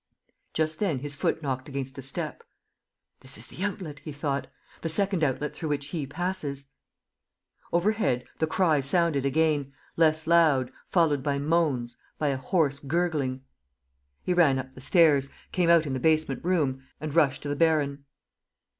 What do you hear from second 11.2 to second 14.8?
by moans, by a hoarse gurgling.... He ran up